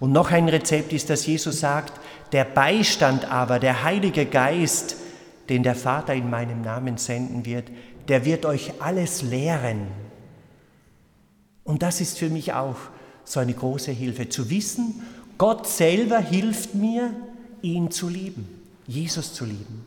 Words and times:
Und 0.00 0.12
noch 0.12 0.30
ein 0.30 0.48
Rezept 0.48 0.92
ist, 0.92 1.10
dass 1.10 1.26
Jesus 1.26 1.60
sagt, 1.60 1.92
der 2.32 2.44
Beistand 2.44 3.30
aber, 3.30 3.58
der 3.58 3.84
Heilige 3.84 4.26
Geist, 4.26 4.96
den 5.48 5.62
der 5.62 5.74
Vater 5.74 6.14
in 6.14 6.30
meinem 6.30 6.62
Namen 6.62 6.96
senden 6.96 7.44
wird, 7.44 7.70
der 8.08 8.24
wird 8.24 8.44
euch 8.44 8.72
alles 8.80 9.22
lehren. 9.22 9.86
Und 11.64 11.82
das 11.82 12.00
ist 12.00 12.18
für 12.18 12.28
mich 12.28 12.52
auch 12.52 12.76
so 13.24 13.40
eine 13.40 13.54
große 13.54 13.92
Hilfe, 13.92 14.28
zu 14.28 14.50
wissen, 14.50 15.02
Gott 15.38 15.66
selber 15.66 16.18
hilft 16.18 16.74
mir, 16.74 17.12
ihn 17.62 17.90
zu 17.90 18.08
lieben, 18.08 18.46
Jesus 18.86 19.32
zu 19.32 19.44
lieben. 19.44 19.86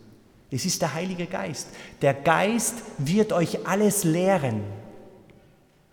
Es 0.49 0.65
ist 0.65 0.81
der 0.81 0.93
Heilige 0.93 1.25
Geist. 1.25 1.67
Der 2.01 2.13
Geist 2.13 2.75
wird 2.97 3.33
euch 3.33 3.67
alles 3.67 4.03
lehren. 4.03 4.61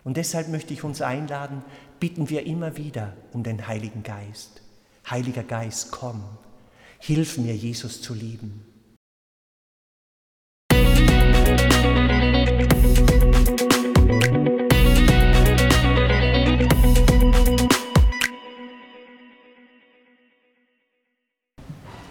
Und 0.05 0.17
deshalb 0.17 0.49
möchte 0.49 0.71
ich 0.71 0.83
uns 0.83 1.01
einladen, 1.01 1.63
bitten 1.99 2.29
wir 2.29 2.45
immer 2.45 2.77
wieder 2.77 3.13
um 3.33 3.41
den 3.41 3.67
Heiligen 3.67 4.03
Geist. 4.03 4.61
Heiliger 5.09 5.41
Geist, 5.41 5.91
komm, 5.91 6.23
hilf 6.99 7.39
mir, 7.39 7.55
Jesus 7.55 8.03
zu 8.03 8.13
lieben. 8.13 8.63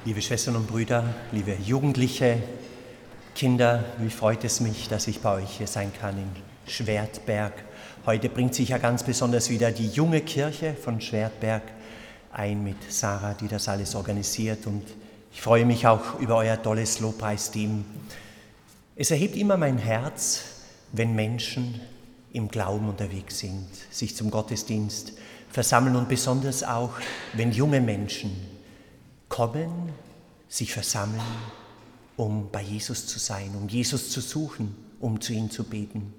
Liebe 0.04 0.20
Schwestern 0.20 0.56
und 0.56 0.66
Brüder, 0.66 1.14
liebe 1.30 1.56
Jugendliche, 1.64 2.42
Kinder, 3.36 3.84
wie 3.98 4.10
freut 4.10 4.42
es 4.42 4.58
mich, 4.58 4.88
dass 4.88 5.06
ich 5.06 5.20
bei 5.20 5.36
euch 5.36 5.58
hier 5.58 5.68
sein 5.68 5.92
kann 5.92 6.18
Schwertberg. 6.66 7.52
Heute 8.06 8.28
bringt 8.28 8.54
sich 8.54 8.70
ja 8.70 8.78
ganz 8.78 9.02
besonders 9.02 9.50
wieder 9.50 9.70
die 9.70 9.88
junge 9.88 10.20
Kirche 10.20 10.74
von 10.74 11.00
Schwertberg 11.00 11.62
ein 12.32 12.62
mit 12.62 12.76
Sarah, 12.92 13.34
die 13.34 13.48
das 13.48 13.68
alles 13.68 13.94
organisiert. 13.94 14.66
Und 14.66 14.82
ich 15.32 15.40
freue 15.40 15.64
mich 15.64 15.86
auch 15.86 16.18
über 16.20 16.36
euer 16.36 16.60
tolles 16.60 17.00
Lobpreisteam. 17.00 17.84
Es 18.96 19.10
erhebt 19.10 19.36
immer 19.36 19.56
mein 19.56 19.78
Herz, 19.78 20.44
wenn 20.92 21.14
Menschen 21.14 21.80
im 22.32 22.48
Glauben 22.48 22.88
unterwegs 22.88 23.38
sind, 23.38 23.68
sich 23.90 24.16
zum 24.16 24.30
Gottesdienst 24.30 25.12
versammeln 25.50 25.96
und 25.96 26.08
besonders 26.08 26.64
auch, 26.64 26.92
wenn 27.32 27.52
junge 27.52 27.80
Menschen 27.80 28.32
kommen, 29.28 29.92
sich 30.48 30.72
versammeln, 30.72 31.20
um 32.16 32.50
bei 32.50 32.62
Jesus 32.62 33.06
zu 33.06 33.18
sein, 33.18 33.50
um 33.60 33.68
Jesus 33.68 34.10
zu 34.10 34.20
suchen, 34.20 34.76
um 35.00 35.20
zu 35.20 35.32
ihm 35.32 35.50
zu 35.50 35.64
beten. 35.64 36.12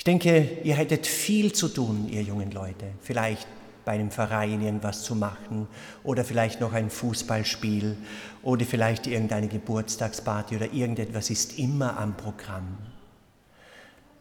Ich 0.00 0.04
denke, 0.04 0.48
ihr 0.64 0.76
hättet 0.76 1.06
viel 1.06 1.52
zu 1.52 1.68
tun, 1.68 2.08
ihr 2.08 2.22
jungen 2.22 2.50
Leute. 2.52 2.86
Vielleicht 3.02 3.46
bei 3.84 3.92
einem 3.92 4.10
Verein 4.10 4.62
irgendwas 4.62 5.02
zu 5.02 5.14
machen 5.14 5.68
oder 6.04 6.24
vielleicht 6.24 6.58
noch 6.58 6.72
ein 6.72 6.88
Fußballspiel 6.88 7.98
oder 8.42 8.64
vielleicht 8.64 9.06
irgendeine 9.06 9.48
Geburtstagsparty 9.48 10.56
oder 10.56 10.72
irgendetwas 10.72 11.28
ist 11.28 11.58
immer 11.58 11.98
am 11.98 12.16
Programm. 12.16 12.78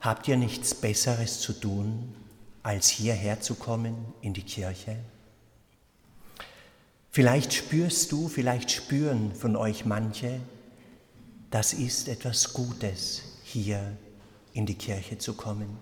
Habt 0.02 0.28
ihr 0.28 0.36
nichts 0.36 0.76
Besseres 0.76 1.40
zu 1.40 1.54
tun, 1.54 2.14
als 2.62 2.90
hierher 2.90 3.40
zu 3.40 3.56
kommen 3.56 3.96
in 4.20 4.34
die 4.34 4.44
Kirche? 4.44 4.98
Vielleicht 7.10 7.54
spürst 7.54 8.12
du, 8.12 8.28
vielleicht 8.28 8.70
spüren 8.70 9.34
von 9.34 9.56
euch 9.56 9.86
manche, 9.86 10.42
das 11.52 11.72
ist 11.72 12.10
etwas 12.10 12.52
Gutes, 12.52 13.22
hier 13.46 13.96
in 14.54 14.66
die 14.66 14.76
Kirche 14.76 15.18
zu 15.18 15.34
kommen. 15.34 15.78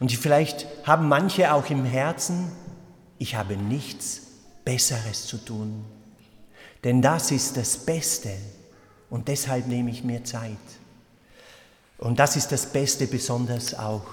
Und 0.00 0.12
vielleicht 0.12 0.66
haben 0.84 1.08
manche 1.08 1.52
auch 1.52 1.68
im 1.70 1.84
Herzen, 1.84 2.50
ich 3.18 3.34
habe 3.34 3.56
nichts 3.56 4.22
Besseres 4.64 5.26
zu 5.26 5.38
tun. 5.38 5.84
Denn 6.84 7.02
das 7.02 7.30
ist 7.30 7.56
das 7.56 7.78
Beste 7.78 8.30
und 9.10 9.28
deshalb 9.28 9.66
nehme 9.66 9.90
ich 9.90 10.04
mir 10.04 10.24
Zeit. 10.24 10.56
Und 11.98 12.18
das 12.18 12.36
ist 12.36 12.52
das 12.52 12.66
Beste 12.72 13.06
besonders 13.06 13.74
auch 13.74 14.06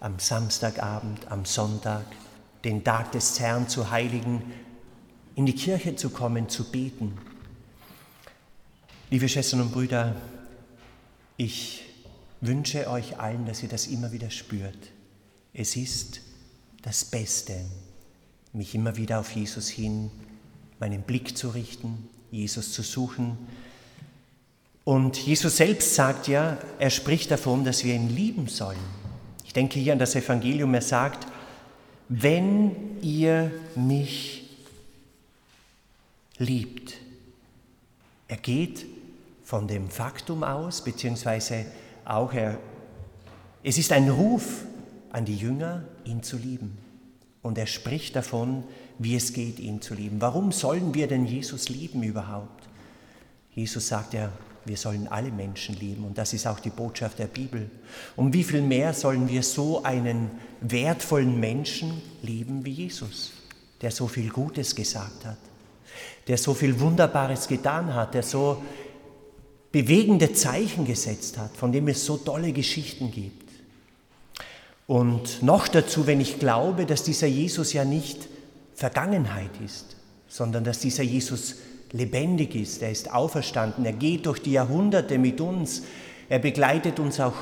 am 0.00 0.18
Samstagabend, 0.18 1.30
am 1.30 1.46
Sonntag, 1.46 2.04
den 2.64 2.84
Tag 2.84 3.12
des 3.12 3.40
Herrn 3.40 3.68
zu 3.68 3.90
heiligen, 3.90 4.42
in 5.34 5.46
die 5.46 5.54
Kirche 5.54 5.96
zu 5.96 6.10
kommen, 6.10 6.48
zu 6.48 6.70
beten. 6.70 7.16
Liebe 9.10 9.28
Schwestern 9.28 9.62
und 9.62 9.72
Brüder, 9.72 10.14
ich 11.36 11.83
wünsche 12.46 12.88
euch 12.88 13.18
allen, 13.18 13.46
dass 13.46 13.62
ihr 13.62 13.68
das 13.68 13.86
immer 13.86 14.12
wieder 14.12 14.30
spürt. 14.30 14.90
Es 15.52 15.76
ist 15.76 16.20
das 16.82 17.04
Beste, 17.04 17.64
mich 18.52 18.74
immer 18.74 18.96
wieder 18.96 19.20
auf 19.20 19.30
Jesus 19.32 19.68
hin, 19.68 20.10
meinen 20.78 21.02
Blick 21.02 21.36
zu 21.36 21.50
richten, 21.50 22.08
Jesus 22.30 22.72
zu 22.72 22.82
suchen. 22.82 23.38
Und 24.84 25.16
Jesus 25.16 25.56
selbst 25.56 25.94
sagt 25.94 26.28
ja, 26.28 26.58
er 26.78 26.90
spricht 26.90 27.30
davon, 27.30 27.64
dass 27.64 27.84
wir 27.84 27.94
ihn 27.94 28.14
lieben 28.14 28.48
sollen. 28.48 28.78
Ich 29.44 29.52
denke 29.52 29.78
hier 29.78 29.92
an 29.92 29.98
das 29.98 30.14
Evangelium, 30.14 30.74
er 30.74 30.82
sagt, 30.82 31.26
wenn 32.08 33.00
ihr 33.00 33.50
mich 33.76 34.50
liebt. 36.38 36.94
Er 38.28 38.36
geht 38.36 38.84
von 39.44 39.68
dem 39.68 39.88
Faktum 39.88 40.42
aus, 40.42 40.82
beziehungsweise 40.82 41.66
auch 42.04 42.32
er, 42.32 42.58
es 43.62 43.78
ist 43.78 43.92
ein 43.92 44.08
Ruf 44.08 44.64
an 45.10 45.24
die 45.24 45.36
Jünger, 45.36 45.84
ihn 46.04 46.22
zu 46.22 46.36
lieben. 46.36 46.78
Und 47.42 47.58
er 47.58 47.66
spricht 47.66 48.16
davon, 48.16 48.64
wie 48.98 49.16
es 49.16 49.32
geht, 49.32 49.58
ihn 49.58 49.80
zu 49.80 49.94
lieben. 49.94 50.20
Warum 50.20 50.52
sollen 50.52 50.94
wir 50.94 51.06
denn 51.06 51.26
Jesus 51.26 51.68
lieben 51.68 52.02
überhaupt? 52.02 52.64
Jesus 53.54 53.88
sagt 53.88 54.14
ja, 54.14 54.30
wir 54.64 54.76
sollen 54.76 55.08
alle 55.08 55.30
Menschen 55.30 55.76
lieben 55.76 56.04
und 56.04 56.16
das 56.16 56.32
ist 56.32 56.46
auch 56.46 56.58
die 56.58 56.70
Botschaft 56.70 57.18
der 57.18 57.26
Bibel. 57.26 57.70
Um 58.16 58.32
wie 58.32 58.44
viel 58.44 58.62
mehr 58.62 58.94
sollen 58.94 59.28
wir 59.28 59.42
so 59.42 59.82
einen 59.82 60.30
wertvollen 60.62 61.38
Menschen 61.38 62.00
lieben 62.22 62.64
wie 62.64 62.70
Jesus, 62.70 63.32
der 63.82 63.90
so 63.90 64.08
viel 64.08 64.30
Gutes 64.30 64.74
gesagt 64.74 65.26
hat? 65.26 65.36
der 66.26 66.38
so 66.38 66.54
viel 66.54 66.78
Wunderbares 66.80 67.48
getan 67.48 67.94
hat, 67.94 68.14
der 68.14 68.22
so 68.22 68.62
bewegende 69.74 70.32
Zeichen 70.32 70.84
gesetzt 70.84 71.36
hat, 71.36 71.56
von 71.56 71.72
dem 71.72 71.88
es 71.88 72.06
so 72.06 72.16
tolle 72.16 72.52
Geschichten 72.52 73.10
gibt. 73.10 73.50
Und 74.86 75.42
noch 75.42 75.66
dazu, 75.66 76.06
wenn 76.06 76.20
ich 76.20 76.38
glaube, 76.38 76.86
dass 76.86 77.02
dieser 77.02 77.26
Jesus 77.26 77.72
ja 77.72 77.84
nicht 77.84 78.28
Vergangenheit 78.76 79.50
ist, 79.64 79.96
sondern 80.28 80.62
dass 80.62 80.78
dieser 80.78 81.02
Jesus 81.02 81.56
lebendig 81.90 82.54
ist, 82.54 82.82
er 82.82 82.92
ist 82.92 83.12
auferstanden, 83.12 83.84
er 83.84 83.94
geht 83.94 84.26
durch 84.26 84.38
die 84.40 84.52
Jahrhunderte 84.52 85.18
mit 85.18 85.40
uns, 85.40 85.82
er 86.28 86.38
begleitet 86.38 87.00
uns 87.00 87.18
auch 87.18 87.34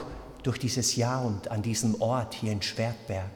durch 0.42 0.56
dieses 0.56 0.96
Jahr 0.96 1.26
und 1.26 1.50
an 1.50 1.60
diesem 1.60 2.00
Ort 2.00 2.32
hier 2.32 2.52
in 2.52 2.62
Schwertberg. 2.62 3.30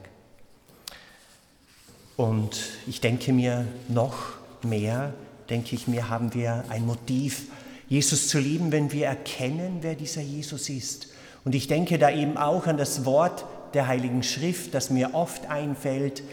Und 2.15 2.57
ich 2.87 2.99
denke 2.99 3.31
mir 3.31 3.67
noch 3.89 4.15
mehr, 4.63 5.13
denke 5.51 5.75
ich 5.75 5.87
mir, 5.87 6.09
haben 6.09 6.33
wir 6.33 6.63
ein 6.69 6.87
Motiv, 6.87 7.51
Jesus 7.89 8.27
zu 8.27 8.39
lieben, 8.39 8.71
wenn 8.71 8.91
wir 8.91 9.05
erkennen, 9.05 9.79
wer 9.81 9.95
dieser 9.95 10.21
Jesus 10.21 10.69
ist. 10.69 11.09
Und 11.45 11.55
ich 11.55 11.67
denke 11.67 11.97
da 11.97 12.11
eben 12.11 12.37
auch 12.37 12.67
an 12.67 12.77
das 12.77 13.05
Wort 13.05 13.45
der 13.73 13.87
Heiligen 13.87 14.23
Schrift, 14.23 14.73
das 14.73 14.89
mir 14.89 15.13
oft 15.13 15.49
einfällt, 15.49 16.23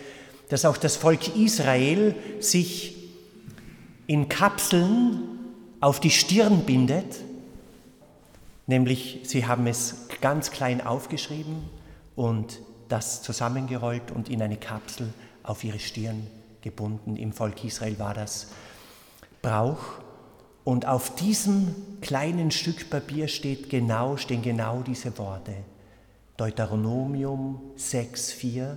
dass 0.48 0.64
auch 0.64 0.76
das 0.76 0.96
Volk 0.96 1.36
Israel 1.36 2.14
sich 2.40 2.96
in 4.06 4.28
Kapseln 4.28 5.20
auf 5.80 6.00
die 6.00 6.10
Stirn 6.10 6.64
bindet, 6.64 7.16
nämlich 8.66 9.20
sie 9.24 9.46
haben 9.46 9.66
es 9.66 10.08
ganz 10.20 10.50
klein 10.50 10.84
aufgeschrieben 10.84 11.62
und 12.16 12.60
das 12.88 13.22
zusammengerollt 13.22 14.10
und 14.10 14.28
in 14.28 14.42
eine 14.42 14.56
Kapsel 14.56 15.12
auf 15.42 15.64
ihre 15.64 15.78
Stirn 15.78 16.26
gebunden. 16.62 17.16
Im 17.16 17.32
Volk 17.32 17.64
Israel 17.64 17.98
war 17.98 18.14
das 18.14 18.48
Brauch. 19.42 20.03
Und 20.64 20.86
auf 20.86 21.14
diesem 21.14 21.74
kleinen 22.00 22.50
Stück 22.50 22.88
Papier 22.90 23.28
steht 23.28 23.68
genau, 23.68 24.16
stehen 24.16 24.42
genau 24.42 24.82
diese 24.82 25.16
Worte. 25.18 25.54
Deuteronomium 26.36 27.60
6,4 27.78 28.76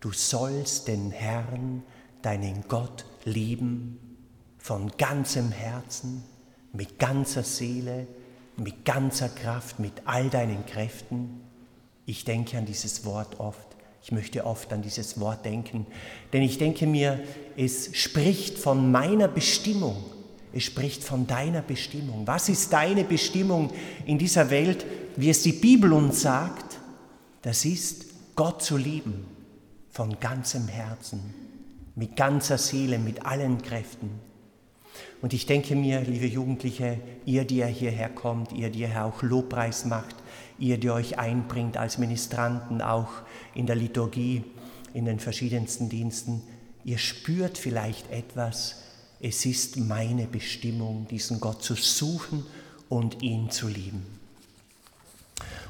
Du 0.00 0.12
sollst 0.12 0.88
den 0.88 1.10
Herrn, 1.10 1.82
deinen 2.22 2.64
Gott, 2.68 3.04
lieben 3.24 3.98
von 4.58 4.92
ganzem 4.96 5.50
Herzen, 5.50 6.22
mit 6.72 6.98
ganzer 6.98 7.42
Seele, 7.42 8.06
mit 8.56 8.84
ganzer 8.84 9.28
Kraft, 9.28 9.80
mit 9.80 9.92
all 10.04 10.28
deinen 10.28 10.64
Kräften. 10.66 11.40
Ich 12.04 12.24
denke 12.24 12.56
an 12.58 12.66
dieses 12.66 13.04
Wort 13.04 13.40
oft. 13.40 13.66
Ich 14.02 14.12
möchte 14.12 14.46
oft 14.46 14.72
an 14.72 14.82
dieses 14.82 15.18
Wort 15.18 15.44
denken, 15.44 15.86
denn 16.32 16.42
ich 16.42 16.58
denke 16.58 16.86
mir, 16.86 17.18
es 17.56 17.96
spricht 17.96 18.58
von 18.58 18.92
meiner 18.92 19.26
Bestimmung. 19.26 19.96
Es 20.56 20.64
spricht 20.64 21.04
von 21.04 21.26
deiner 21.26 21.60
Bestimmung. 21.60 22.26
Was 22.26 22.48
ist 22.48 22.72
deine 22.72 23.04
Bestimmung 23.04 23.70
in 24.06 24.16
dieser 24.16 24.48
Welt, 24.48 24.86
wie 25.14 25.28
es 25.28 25.42
die 25.42 25.52
Bibel 25.52 25.92
uns 25.92 26.22
sagt? 26.22 26.78
Das 27.42 27.66
ist, 27.66 28.06
Gott 28.36 28.62
zu 28.62 28.78
lieben 28.78 29.26
von 29.90 30.18
ganzem 30.18 30.66
Herzen, 30.66 31.34
mit 31.94 32.16
ganzer 32.16 32.56
Seele, 32.56 32.98
mit 32.98 33.26
allen 33.26 33.60
Kräften. 33.60 34.08
Und 35.20 35.34
ich 35.34 35.44
denke 35.44 35.76
mir, 35.76 36.00
liebe 36.00 36.26
Jugendliche, 36.26 37.00
ihr, 37.26 37.44
die 37.44 37.58
ihr 37.58 37.66
hierher 37.66 38.08
kommt, 38.08 38.52
ihr, 38.52 38.70
die 38.70 38.80
ihr 38.80 39.04
auch 39.04 39.22
Lobpreis 39.22 39.84
macht, 39.84 40.16
ihr, 40.58 40.78
die 40.78 40.88
euch 40.88 41.18
einbringt 41.18 41.76
als 41.76 41.98
Ministranten, 41.98 42.80
auch 42.80 43.10
in 43.54 43.66
der 43.66 43.76
Liturgie, 43.76 44.42
in 44.94 45.04
den 45.04 45.20
verschiedensten 45.20 45.90
Diensten, 45.90 46.42
ihr 46.82 46.96
spürt 46.96 47.58
vielleicht 47.58 48.10
etwas, 48.10 48.85
es 49.20 49.46
ist 49.46 49.76
meine 49.76 50.26
Bestimmung, 50.26 51.06
diesen 51.08 51.40
Gott 51.40 51.62
zu 51.62 51.74
suchen 51.74 52.44
und 52.88 53.22
ihn 53.22 53.50
zu 53.50 53.68
lieben. 53.68 54.04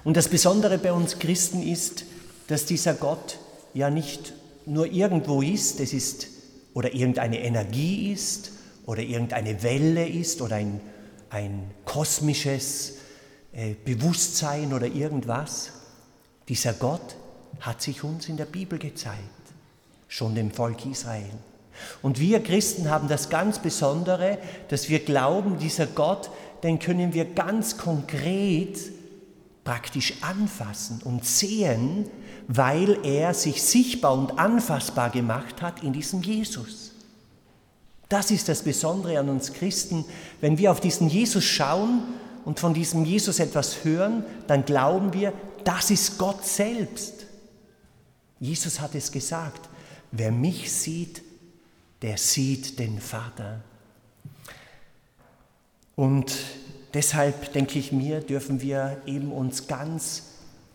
Und 0.05 0.17
das 0.17 0.29
Besondere 0.29 0.79
bei 0.79 0.93
uns 0.93 1.19
Christen 1.19 1.63
ist, 1.63 2.05
dass 2.49 2.65
dieser 2.65 2.95
Gott 2.95 3.39
ja 3.75 3.91
nicht 3.91 4.33
nur 4.65 4.87
irgendwo 4.87 5.43
ist, 5.43 5.81
es 5.81 5.93
ist 5.93 6.29
oder 6.75 6.95
irgendeine 6.95 7.41
Energie 7.41 8.13
ist 8.13 8.53
oder 8.85 9.03
irgendeine 9.03 9.63
Welle 9.63 10.07
ist 10.09 10.43
oder 10.43 10.57
ein, 10.57 10.81
ein 11.31 11.71
kosmisches 11.85 12.95
äh, 13.53 13.75
Bewusstsein 13.85 14.73
oder 14.73 14.87
irgendwas. 14.87 15.71
Dieser 16.49 16.73
Gott 16.75 17.17
hat 17.61 17.83
sich 17.83 18.05
uns 18.05 18.29
in 18.29 18.37
der 18.37 18.45
Bibel 18.45 18.79
gezeigt, 18.79 19.19
schon 20.09 20.35
dem 20.35 20.51
Volk 20.51 20.87
Israel. 20.87 21.31
Und 22.02 22.20
wir 22.20 22.43
Christen 22.43 22.90
haben 22.90 23.08
das 23.08 23.28
ganz 23.28 23.58
Besondere, 23.58 24.38
dass 24.69 24.88
wir 24.88 25.00
glauben, 25.00 25.58
dieser 25.58 25.87
Gott, 25.87 26.31
den 26.62 26.78
können 26.78 27.12
wir 27.12 27.25
ganz 27.25 27.76
konkret 27.76 28.78
praktisch 29.64 30.14
anfassen 30.23 31.00
und 31.05 31.25
sehen, 31.25 32.08
weil 32.49 33.05
er 33.05 33.34
sich 33.34 33.62
sichtbar 33.62 34.17
und 34.17 34.38
anfassbar 34.38 35.11
gemacht 35.11 35.61
hat 35.61 35.82
in 35.82 35.93
diesem 35.93 36.23
Jesus. 36.23 36.93
Das 38.08 38.31
ist 38.31 38.49
das 38.49 38.62
Besondere 38.62 39.19
an 39.19 39.28
uns 39.28 39.52
Christen. 39.52 40.05
Wenn 40.40 40.58
wir 40.58 40.70
auf 40.70 40.81
diesen 40.81 41.08
Jesus 41.08 41.44
schauen 41.44 42.02
und 42.44 42.61
von 42.61 42.73
diesem 42.73 43.05
Jesus 43.05 43.40
etwas 43.40 43.84
hören, 43.84 44.25
dann 44.46 44.64
glauben 44.64 45.12
wir, 45.12 45.32
das 45.64 45.90
ist 45.90 46.17
Gott 46.17 46.46
selbst. 46.46 47.26
Jesus 48.38 48.81
hat 48.81 48.94
es 48.94 49.11
gesagt, 49.11 49.69
wer 50.12 50.31
mich 50.31 50.73
sieht, 50.73 51.23
der 52.03 52.19
sieht 52.19 52.79
den 52.79 53.01
Vater. 53.01 53.63
Und 55.95 56.37
deshalb 56.95 57.53
denke 57.53 57.79
ich 57.79 57.93
mir, 57.93 58.21
dürfen 58.21 58.61
wir 58.61 59.01
eben 59.07 59.33
uns 59.33 59.67
ganz 59.67 60.35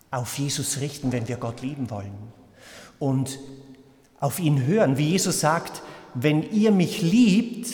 auf 0.09 0.37
Jesus 0.37 0.79
richten, 0.79 1.11
wenn 1.11 1.27
wir 1.27 1.37
Gott 1.37 1.61
lieben 1.61 1.89
wollen. 1.89 2.15
Und 2.99 3.39
auf 4.19 4.39
ihn 4.39 4.65
hören, 4.65 4.97
wie 4.97 5.09
Jesus 5.09 5.39
sagt, 5.39 5.81
wenn 6.13 6.43
ihr 6.51 6.71
mich 6.71 7.01
liebt, 7.01 7.71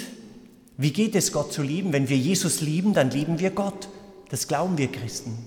wie 0.77 0.93
geht 0.93 1.15
es 1.15 1.31
Gott 1.31 1.51
zu 1.51 1.63
lieben? 1.63 1.91
Wenn 1.91 2.07
wir 2.09 2.17
Jesus 2.17 2.61
lieben, 2.61 2.93
dann 2.93 3.09
lieben 3.09 3.39
wir 3.39 3.49
Gott. 3.49 3.89
Das 4.29 4.47
glauben 4.47 4.77
wir 4.77 4.91
Christen. 4.91 5.37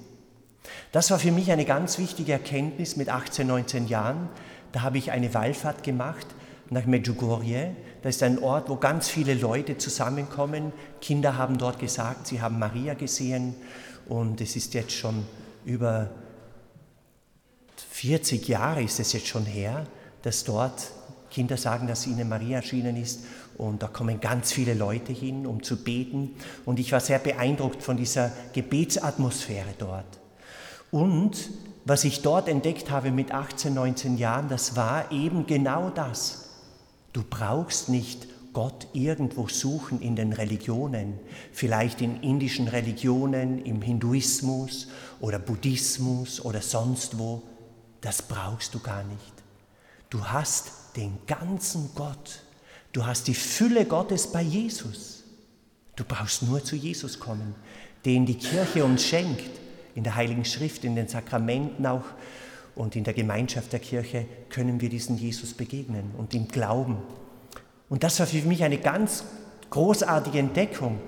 Das 0.90 1.10
war 1.10 1.18
für 1.18 1.30
mich 1.30 1.52
eine 1.52 1.64
ganz 1.64 1.98
wichtige 1.98 2.32
Erkenntnis 2.32 2.96
mit 2.96 3.08
18, 3.08 3.46
19 3.46 3.86
Jahren. 3.86 4.28
Da 4.72 4.82
habe 4.82 4.98
ich 4.98 5.12
eine 5.12 5.32
Wallfahrt 5.32 5.84
gemacht 5.84 6.26
nach 6.70 6.86
Medjugorje. 6.86 7.74
Das 8.02 8.16
ist 8.16 8.22
ein 8.22 8.38
Ort, 8.38 8.68
wo 8.68 8.76
ganz 8.76 9.08
viele 9.08 9.34
Leute 9.34 9.76
zusammenkommen. 9.76 10.72
Kinder 11.00 11.36
haben 11.36 11.58
dort 11.58 11.78
gesagt, 11.78 12.28
sie 12.28 12.40
haben 12.40 12.58
Maria 12.58 12.94
gesehen 12.94 13.54
und 14.08 14.40
es 14.40 14.56
ist 14.56 14.74
jetzt 14.74 14.92
schon 14.92 15.26
über 15.64 16.10
40 17.90 18.48
Jahre 18.48 18.82
ist 18.82 18.98
es 19.00 19.12
jetzt 19.12 19.26
schon 19.26 19.44
her, 19.44 19.86
dass 20.22 20.44
dort 20.44 20.90
Kinder 21.30 21.56
sagen, 21.56 21.86
dass 21.86 22.06
ihnen 22.06 22.28
Maria 22.28 22.56
erschienen 22.56 22.96
ist 22.96 23.24
und 23.58 23.82
da 23.82 23.88
kommen 23.88 24.20
ganz 24.20 24.52
viele 24.52 24.74
Leute 24.74 25.12
hin, 25.12 25.46
um 25.46 25.62
zu 25.62 25.76
beten 25.76 26.34
und 26.64 26.78
ich 26.78 26.92
war 26.92 27.00
sehr 27.00 27.18
beeindruckt 27.18 27.82
von 27.82 27.96
dieser 27.96 28.32
Gebetsatmosphäre 28.52 29.74
dort. 29.78 30.18
Und 30.90 31.50
was 31.84 32.04
ich 32.04 32.22
dort 32.22 32.48
entdeckt 32.48 32.90
habe 32.90 33.10
mit 33.10 33.32
18, 33.32 33.74
19 33.74 34.18
Jahren, 34.18 34.48
das 34.48 34.76
war 34.76 35.10
eben 35.12 35.46
genau 35.46 35.90
das. 35.90 36.49
Du 37.12 37.22
brauchst 37.28 37.88
nicht 37.88 38.28
Gott 38.52 38.88
irgendwo 38.92 39.48
suchen 39.48 40.00
in 40.00 40.16
den 40.16 40.32
Religionen, 40.32 41.18
vielleicht 41.52 42.00
in 42.00 42.20
indischen 42.22 42.68
Religionen, 42.68 43.64
im 43.64 43.80
Hinduismus 43.80 44.88
oder 45.20 45.38
Buddhismus 45.38 46.40
oder 46.44 46.60
sonst 46.60 47.18
wo. 47.18 47.42
Das 48.00 48.22
brauchst 48.22 48.74
du 48.74 48.80
gar 48.80 49.04
nicht. 49.04 49.32
Du 50.08 50.24
hast 50.24 50.96
den 50.96 51.18
ganzen 51.26 51.90
Gott. 51.94 52.40
Du 52.92 53.06
hast 53.06 53.28
die 53.28 53.34
Fülle 53.34 53.84
Gottes 53.84 54.26
bei 54.32 54.42
Jesus. 54.42 55.22
Du 55.94 56.04
brauchst 56.04 56.42
nur 56.42 56.64
zu 56.64 56.74
Jesus 56.74 57.20
kommen, 57.20 57.54
den 58.04 58.26
die 58.26 58.38
Kirche 58.38 58.84
uns 58.84 59.04
schenkt. 59.04 59.60
In 59.94 60.02
der 60.02 60.14
Heiligen 60.14 60.44
Schrift, 60.44 60.84
in 60.84 60.96
den 60.96 61.08
Sakramenten 61.08 61.86
auch 61.86 62.04
und 62.74 62.96
in 62.96 63.04
der 63.04 63.14
Gemeinschaft 63.14 63.72
der 63.72 63.80
Kirche 63.80 64.26
können 64.48 64.80
wir 64.80 64.88
diesen 64.88 65.16
Jesus 65.16 65.54
begegnen 65.54 66.12
und 66.16 66.34
ihm 66.34 66.48
glauben. 66.48 66.98
Und 67.88 68.04
das 68.04 68.18
war 68.20 68.26
für 68.26 68.42
mich 68.42 68.62
eine 68.62 68.78
ganz 68.78 69.24
großartige 69.70 70.38
Entdeckung. 70.38 71.00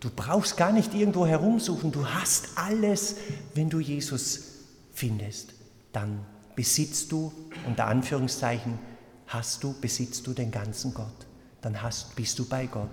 Du 0.00 0.10
brauchst 0.14 0.56
gar 0.56 0.72
nicht 0.72 0.94
irgendwo 0.94 1.26
herumsuchen, 1.26 1.90
du 1.90 2.06
hast 2.06 2.50
alles, 2.56 3.16
wenn 3.54 3.68
du 3.68 3.80
Jesus 3.80 4.44
findest. 4.92 5.54
Dann 5.92 6.20
besitzt 6.54 7.10
du, 7.12 7.32
unter 7.66 7.86
Anführungszeichen, 7.86 8.78
hast 9.26 9.62
du, 9.62 9.74
besitzt 9.80 10.26
du 10.26 10.32
den 10.32 10.50
ganzen 10.50 10.94
Gott. 10.94 11.26
Dann 11.60 11.82
hast, 11.82 12.14
bist 12.14 12.38
du 12.38 12.48
bei 12.48 12.66
Gott. 12.66 12.90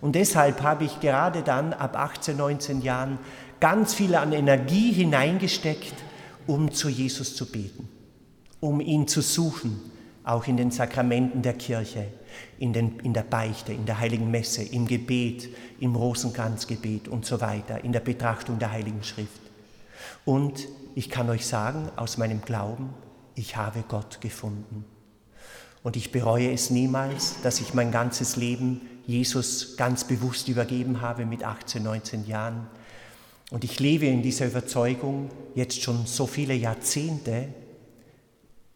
Und 0.00 0.14
deshalb 0.14 0.62
habe 0.62 0.84
ich 0.84 1.00
gerade 1.00 1.42
dann 1.42 1.72
ab 1.72 1.96
18, 1.96 2.36
19 2.36 2.82
Jahren 2.82 3.18
ganz 3.60 3.94
viel 3.94 4.14
an 4.14 4.32
Energie 4.32 4.92
hineingesteckt, 4.92 5.94
um 6.46 6.72
zu 6.72 6.88
Jesus 6.88 7.36
zu 7.36 7.46
beten, 7.46 7.88
um 8.60 8.80
ihn 8.80 9.08
zu 9.08 9.20
suchen, 9.20 9.80
auch 10.24 10.46
in 10.46 10.56
den 10.56 10.70
Sakramenten 10.70 11.42
der 11.42 11.54
Kirche, 11.54 12.06
in, 12.58 12.72
den, 12.72 12.98
in 13.00 13.12
der 13.12 13.22
Beichte, 13.22 13.72
in 13.72 13.84
der 13.84 14.00
heiligen 14.00 14.30
Messe, 14.30 14.62
im 14.62 14.86
Gebet, 14.86 15.48
im 15.80 15.94
Rosenkranzgebet 15.94 17.08
und 17.08 17.26
so 17.26 17.40
weiter, 17.40 17.84
in 17.84 17.92
der 17.92 18.00
Betrachtung 18.00 18.58
der 18.58 18.72
heiligen 18.72 19.02
Schrift. 19.02 19.40
Und 20.24 20.66
ich 20.94 21.10
kann 21.10 21.28
euch 21.28 21.46
sagen, 21.46 21.90
aus 21.96 22.16
meinem 22.16 22.40
Glauben, 22.40 22.94
ich 23.34 23.56
habe 23.56 23.84
Gott 23.86 24.20
gefunden. 24.20 24.84
Und 25.82 25.96
ich 25.96 26.12
bereue 26.12 26.50
es 26.50 26.70
niemals, 26.70 27.36
dass 27.42 27.60
ich 27.60 27.74
mein 27.74 27.92
ganzes 27.92 28.36
Leben 28.36 28.80
Jesus 29.06 29.76
ganz 29.76 30.04
bewusst 30.04 30.48
übergeben 30.48 31.02
habe 31.02 31.26
mit 31.26 31.44
18, 31.44 31.82
19 31.82 32.26
Jahren 32.26 32.66
und 33.54 33.62
ich 33.62 33.78
lebe 33.78 34.06
in 34.06 34.20
dieser 34.20 34.46
Überzeugung 34.46 35.30
jetzt 35.54 35.80
schon 35.80 36.06
so 36.06 36.26
viele 36.26 36.54
Jahrzehnte, 36.54 37.50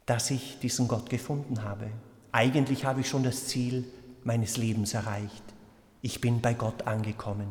dass 0.07 0.31
ich 0.31 0.61
diesen 0.63 0.87
Gott 0.87 1.11
gefunden 1.11 1.65
habe. 1.65 1.89
Eigentlich 2.31 2.85
habe 2.85 3.01
ich 3.01 3.09
schon 3.09 3.25
das 3.25 3.49
Ziel 3.49 3.83
meines 4.23 4.57
Lebens 4.57 4.95
erreicht. 4.95 5.43
Ich 6.01 6.21
bin 6.21 6.41
bei 6.41 6.55
Gott 6.55 6.87
angekommen. 6.87 7.49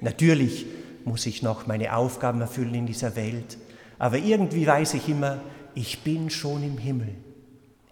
Natürlich 0.00 0.64
muss 1.04 1.26
ich 1.26 1.42
noch 1.42 1.66
meine 1.66 1.94
Aufgaben 1.94 2.40
erfüllen 2.40 2.72
in 2.72 2.86
dieser 2.86 3.16
Welt, 3.16 3.58
aber 3.98 4.16
irgendwie 4.16 4.66
weiß 4.66 4.94
ich 4.94 5.10
immer, 5.10 5.42
ich 5.74 5.98
bin 5.98 6.30
schon 6.30 6.62
im 6.62 6.78
Himmel, 6.78 7.14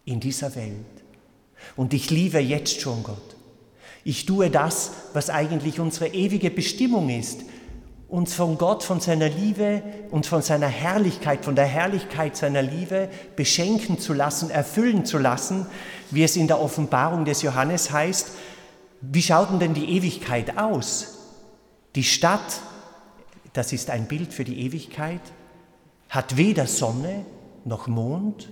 in 0.07 0.21
dieser 0.21 0.55
Welt. 0.55 1.05
Und 1.77 1.93
ich 1.93 2.09
liebe 2.09 2.39
jetzt 2.39 2.81
schon 2.81 3.03
Gott. 3.03 3.37
Ich 4.05 4.25
tue 4.25 4.49
das, 4.49 4.93
was 5.13 5.29
eigentlich 5.29 5.81
unsere 5.81 6.15
ewige 6.15 6.51
Bestimmung 6.51 7.11
ist, 7.11 7.43
uns 8.11 8.35
von 8.35 8.59
Gott, 8.59 8.83
von 8.83 9.01
seiner 9.01 9.29
Liebe 9.29 9.83
und 10.11 10.27
von 10.27 10.43
seiner 10.43 10.67
Herrlichkeit, 10.67 11.45
von 11.45 11.55
der 11.55 11.67
Herrlichkeit 11.67 12.37
seiner 12.37 12.61
Liebe 12.61 13.09
beschenken 13.37 14.01
zu 14.01 14.13
lassen, 14.13 14.51
erfüllen 14.51 15.05
zu 15.05 15.19
lassen, 15.19 15.67
wie 16.11 16.25
es 16.25 16.37
in 16.37 16.49
der 16.49 16.61
Offenbarung 16.61 17.25
des 17.25 17.43
Johannes 17.43 17.93
heißt. 17.93 18.33
Wie 19.01 19.23
schaut 19.23 19.49
denn 19.61 19.75
die 19.75 19.97
Ewigkeit 19.97 20.59
aus? 20.59 21.19
Die 21.95 22.03
Stadt, 22.03 22.61
das 23.53 23.73
ist 23.73 23.91
ein 23.91 24.07
Bild 24.07 24.35
für 24.35 24.45
die 24.45 24.61
Ewigkeit, 24.67 25.23
hat 26.09 26.37
weder 26.37 26.67
Sonne 26.67 27.25
noch 27.65 27.87
Mond, 27.87 28.49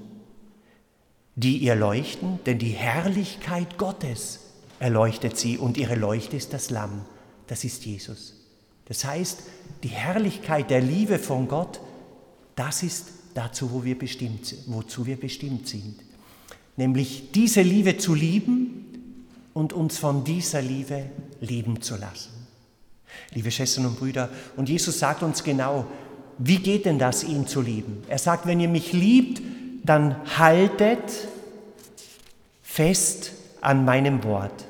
die 1.35 1.59
ihr 1.59 1.75
leuchten, 1.75 2.39
denn 2.47 2.59
die 2.59 2.71
Herrlichkeit 2.71 3.77
Gottes 3.77 4.41
erleuchtet 4.79 5.37
sie 5.37 5.59
und 5.59 5.77
ihre 5.77 5.97
Leuchte 5.97 6.37
ist 6.37 6.53
das 6.53 6.71
Lamm, 6.71 7.05
das 7.49 7.65
ist 7.65 7.85
Jesus. 7.85 8.38
Das 8.89 9.05
heißt, 9.05 9.43
die 9.83 9.89
Herrlichkeit 9.89 10.71
der 10.71 10.81
Liebe 10.81 11.19
von 11.19 11.47
Gott, 11.47 11.81
das 12.57 12.83
ist 12.83 13.07
dazu, 13.35 13.71
wo 13.73 13.85
wir 13.85 13.99
bestimmt, 13.99 14.55
wozu 14.67 15.07
wir 15.07 15.17
bestimmt 15.17 15.69
sind. 15.69 15.97
Nämlich 16.77 17.31
diese 17.33 17.63
Liebe 17.63 17.99
zu 17.99 18.15
lieben 18.15 19.27
und 19.53 19.73
uns 19.73 19.99
von 19.99 20.25
dieser 20.25 20.63
Liebe 20.63 21.05
lieben 21.41 21.81
zu 21.83 21.97
lassen. 21.97 22.31
Liebe 23.35 23.51
Schwestern 23.51 23.87
und 23.87 23.99
Brüder, 23.99 24.31
und 24.57 24.69
Jesus 24.69 24.99
sagt 24.99 25.23
uns 25.23 25.43
genau, 25.45 25.87
wie 26.39 26.59
geht 26.59 26.87
denn 26.87 26.99
das, 26.99 27.25
ihn 27.25 27.47
zu 27.47 27.61
lieben? 27.61 28.03
Er 28.09 28.19
sagt, 28.19 28.47
wenn 28.47 28.61
ihr 28.61 28.69
mich 28.69 28.93
liebt, 28.93 29.43
dann 29.85 30.17
haltet 30.39 31.29
fest 32.63 33.33
an 33.61 33.85
meinem 33.85 34.23
Wort. 34.23 34.68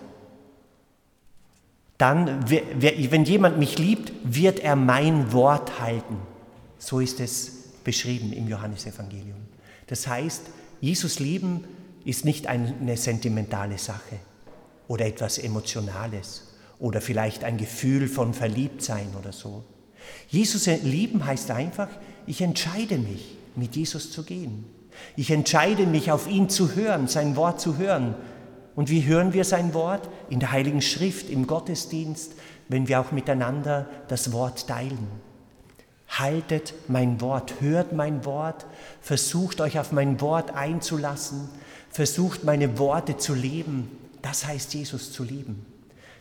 Dann, 1.98 2.48
wenn 2.48 3.24
jemand 3.24 3.58
mich 3.58 3.78
liebt, 3.78 4.12
wird 4.22 4.60
er 4.60 4.76
mein 4.76 5.32
Wort 5.32 5.80
halten. 5.80 6.16
So 6.78 7.00
ist 7.00 7.18
es 7.18 7.52
beschrieben 7.82 8.32
im 8.32 8.48
Johannesevangelium. 8.48 9.40
Das 9.88 10.06
heißt, 10.06 10.42
Jesus 10.80 11.18
lieben 11.18 11.64
ist 12.04 12.24
nicht 12.24 12.46
eine 12.46 12.96
sentimentale 12.96 13.78
Sache 13.78 14.16
oder 14.86 15.06
etwas 15.06 15.38
Emotionales 15.38 16.44
oder 16.78 17.00
vielleicht 17.00 17.42
ein 17.42 17.56
Gefühl 17.56 18.06
von 18.08 18.32
Verliebtsein 18.32 19.08
oder 19.18 19.32
so. 19.32 19.64
Jesus 20.28 20.66
lieben 20.66 21.26
heißt 21.26 21.50
einfach, 21.50 21.88
ich 22.26 22.40
entscheide 22.40 22.98
mich, 22.98 23.36
mit 23.56 23.74
Jesus 23.74 24.12
zu 24.12 24.22
gehen. 24.22 24.64
Ich 25.16 25.30
entscheide 25.30 25.86
mich, 25.86 26.12
auf 26.12 26.28
ihn 26.28 26.48
zu 26.48 26.76
hören, 26.76 27.08
sein 27.08 27.34
Wort 27.36 27.60
zu 27.60 27.76
hören. 27.76 28.14
Und 28.78 28.90
wie 28.90 29.06
hören 29.06 29.32
wir 29.32 29.42
sein 29.42 29.74
Wort? 29.74 30.08
In 30.30 30.38
der 30.38 30.52
Heiligen 30.52 30.82
Schrift, 30.82 31.30
im 31.30 31.48
Gottesdienst, 31.48 32.34
wenn 32.68 32.86
wir 32.86 33.00
auch 33.00 33.10
miteinander 33.10 33.88
das 34.06 34.30
Wort 34.30 34.68
teilen. 34.68 35.08
Haltet 36.08 36.74
mein 36.86 37.20
Wort, 37.20 37.54
hört 37.58 37.92
mein 37.92 38.24
Wort, 38.24 38.66
versucht 39.00 39.60
euch 39.60 39.80
auf 39.80 39.90
mein 39.90 40.20
Wort 40.20 40.54
einzulassen, 40.54 41.48
versucht 41.90 42.44
meine 42.44 42.78
Worte 42.78 43.16
zu 43.16 43.34
leben. 43.34 43.90
Das 44.22 44.46
heißt 44.46 44.74
Jesus 44.74 45.10
zu 45.10 45.24
lieben. 45.24 45.66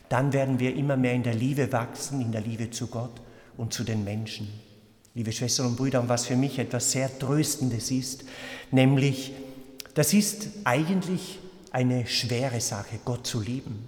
Dann 0.08 0.32
werden 0.32 0.58
wir 0.58 0.74
immer 0.74 0.96
mehr 0.96 1.14
in 1.14 1.22
der 1.22 1.36
Liebe 1.36 1.70
wachsen, 1.70 2.20
in 2.20 2.32
der 2.32 2.40
Liebe 2.40 2.72
zu 2.72 2.88
Gott 2.88 3.20
und 3.56 3.72
zu 3.72 3.84
den 3.84 4.02
Menschen. 4.02 4.48
Liebe 5.14 5.30
Schwestern 5.30 5.66
und 5.66 5.76
Brüder, 5.76 6.00
und 6.00 6.08
was 6.08 6.26
für 6.26 6.34
mich 6.34 6.58
etwas 6.58 6.90
sehr 6.90 7.20
Tröstendes 7.20 7.92
ist, 7.92 8.24
nämlich, 8.72 9.32
das 9.94 10.12
ist 10.12 10.48
eigentlich 10.64 11.38
eine 11.78 12.08
schwere 12.08 12.60
Sache, 12.60 12.98
Gott 13.04 13.24
zu 13.24 13.40
lieben. 13.40 13.84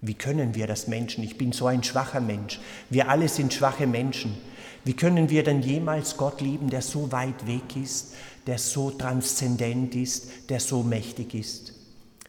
Wie 0.00 0.14
können 0.14 0.54
wir 0.54 0.66
das 0.66 0.88
Menschen? 0.88 1.22
Ich 1.22 1.36
bin 1.36 1.52
so 1.52 1.66
ein 1.66 1.82
schwacher 1.84 2.22
Mensch. 2.22 2.58
Wir 2.88 3.10
alle 3.10 3.28
sind 3.28 3.52
schwache 3.52 3.86
Menschen. 3.86 4.38
Wie 4.82 4.94
können 4.94 5.28
wir 5.28 5.44
denn 5.44 5.60
jemals 5.60 6.16
Gott 6.16 6.40
lieben, 6.40 6.70
der 6.70 6.80
so 6.80 7.12
weit 7.12 7.46
weg 7.46 7.76
ist, 7.76 8.14
der 8.46 8.56
so 8.56 8.90
transzendent 8.90 9.94
ist, 9.94 10.48
der 10.48 10.58
so 10.58 10.82
mächtig 10.82 11.34
ist? 11.34 11.74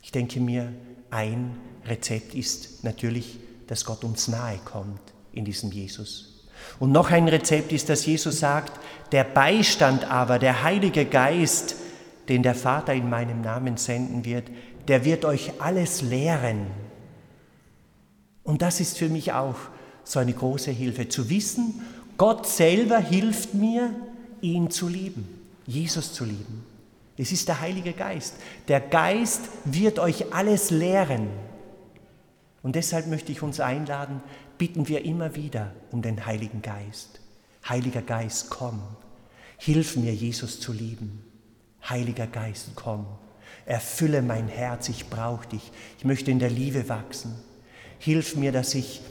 Ich 0.02 0.12
denke 0.12 0.42
mir, 0.42 0.74
ein 1.12 1.56
Rezept 1.86 2.36
ist 2.36 2.84
natürlich, 2.84 3.40
dass 3.68 3.86
Gott 3.86 4.04
uns 4.04 4.28
nahe 4.28 4.60
kommt 4.66 5.00
in 5.32 5.46
diesem 5.46 5.72
Jesus. 5.72 6.46
Und 6.78 6.92
noch 6.92 7.10
ein 7.10 7.30
Rezept 7.30 7.72
ist, 7.72 7.88
dass 7.88 8.06
Jesus 8.06 8.40
sagt, 8.42 8.78
der 9.14 9.24
Beistand 9.24 10.12
aber, 10.12 10.40
der 10.40 10.64
Heilige 10.64 11.06
Geist, 11.06 11.76
den 12.28 12.44
der 12.44 12.56
Vater 12.56 12.94
in 12.94 13.10
meinem 13.10 13.40
Namen 13.40 13.78
senden 13.78 14.26
wird, 14.26 14.50
der 14.90 15.06
wird 15.06 15.24
euch 15.24 15.62
alles 15.62 16.02
lehren. 16.02 16.66
Und 18.44 18.64
das 18.64 18.80
ist 18.80 18.98
für 18.98 19.08
mich 19.08 19.32
auch 19.32 19.56
so 20.04 20.18
eine 20.18 20.34
große 20.34 20.72
Hilfe, 20.72 21.08
zu 21.08 21.30
wissen, 21.30 21.82
Gott 22.18 22.48
selber 22.48 22.98
hilft 22.98 23.54
mir, 23.54 23.94
ihn 24.42 24.72
zu 24.72 24.88
lieben, 24.88 25.30
Jesus 25.68 26.12
zu 26.12 26.26
lieben. 26.26 26.66
Es 27.18 27.32
ist 27.32 27.48
der 27.48 27.62
Heilige 27.62 27.94
Geist. 27.94 28.34
Der 28.68 28.82
Geist 28.82 29.42
wird 29.64 30.00
euch 30.00 30.34
alles 30.34 30.72
lehren. 30.72 31.30
Und 32.64 32.76
deshalb 32.76 33.08
möchte 33.08 33.32
ich 33.32 33.44
uns 33.44 33.60
einladen, 33.60 34.22
bitten 34.58 34.88
wir 34.88 35.06
immer 35.06 35.36
wieder 35.36 35.72
um 35.92 36.02
den 36.02 36.26
Heiligen 36.26 36.62
Geist. 36.64 37.22
Heiliger 37.68 38.02
Geist, 38.02 38.50
komm, 38.50 38.82
hilf 39.58 39.96
mir, 39.98 40.14
Jesus 40.14 40.60
zu 40.60 40.74
lieben. 40.74 41.24
Heiliger 41.88 42.26
Geist, 42.26 42.72
komm, 42.76 43.06
erfülle 43.66 44.22
mein 44.22 44.48
Herz, 44.48 44.90
ich 44.90 45.10
brauche 45.10 45.48
dich, 45.48 45.72
ich 45.98 46.06
möchte 46.06 46.32
in 46.32 46.40
der 46.40 46.50
Liebe 46.50 46.90
wachsen. 46.90 47.36
Hilf 48.00 48.36
mir, 48.36 48.52
dass 48.52 48.76
ich 48.76 49.02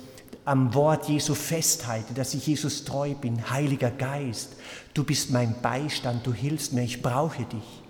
am 0.44 0.72
Wort 0.74 1.08
Jesu 1.08 1.34
festhalte, 1.34 2.14
dass 2.14 2.32
ich 2.32 2.46
Jesus 2.46 2.84
treu 2.84 3.14
bin. 3.14 3.50
Heiliger 3.50 3.90
Geist, 3.90 4.56
du 4.94 5.04
bist 5.04 5.30
mein 5.30 5.54
Beistand, 5.60 6.26
du 6.26 6.32
hilfst 6.32 6.72
mir, 6.72 6.82
ich 6.82 7.02
brauche 7.02 7.44
dich. 7.44 7.82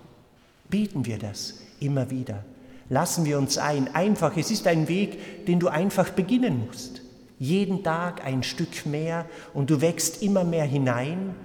Beten 0.69 1.05
wir 1.05 1.17
das 1.17 1.55
immer 1.79 2.09
wieder. 2.11 2.43
Lassen 2.89 3.23
wir 3.23 3.37
uns 3.37 3.57
ein. 3.57 3.93
Einfach, 3.95 4.35
es 4.35 4.51
ist 4.51 4.67
ein 4.67 4.87
Weg, 4.87 5.45
den 5.45 5.59
du 5.59 5.69
einfach 5.69 6.09
beginnen 6.09 6.65
musst. 6.67 7.01
Jeden 7.37 7.83
Tag 7.83 8.25
ein 8.25 8.43
Stück 8.43 8.85
mehr 8.85 9.25
und 9.53 9.69
du 9.69 9.79
wächst 9.79 10.21
immer 10.21 10.43
mehr 10.43 10.65
hinein 10.65 11.35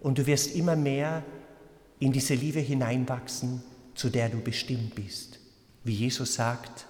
und 0.00 0.18
du 0.18 0.26
wirst 0.26 0.54
immer 0.54 0.76
mehr 0.76 1.24
in 1.98 2.12
diese 2.12 2.34
Liebe 2.34 2.60
hineinwachsen, 2.60 3.62
zu 4.00 4.08
der 4.08 4.30
du 4.30 4.40
bestimmt 4.40 4.94
bist. 4.94 5.38
Wie 5.84 5.92
Jesus 5.92 6.32
sagt, 6.32 6.86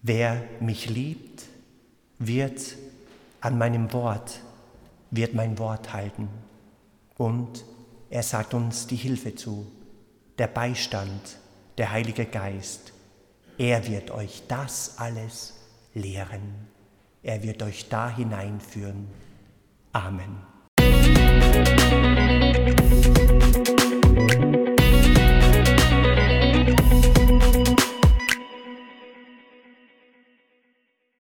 wer 0.00 0.44
mich 0.60 0.88
liebt, 0.88 1.42
wird 2.20 2.76
an 3.40 3.58
meinem 3.58 3.92
Wort, 3.92 4.38
wird 5.10 5.34
mein 5.34 5.58
Wort 5.58 5.92
halten. 5.92 6.28
Und 7.18 7.64
er 8.10 8.22
sagt 8.22 8.54
uns 8.54 8.86
die 8.86 8.94
Hilfe 8.94 9.34
zu, 9.34 9.66
der 10.38 10.46
Beistand, 10.46 11.38
der 11.78 11.90
Heilige 11.90 12.24
Geist. 12.24 12.92
Er 13.58 13.88
wird 13.88 14.12
euch 14.12 14.44
das 14.46 14.98
alles 14.98 15.54
lehren. 15.94 16.68
Er 17.24 17.42
wird 17.42 17.60
euch 17.64 17.88
da 17.88 18.08
hineinführen. 18.08 19.08
Amen. 19.92 20.36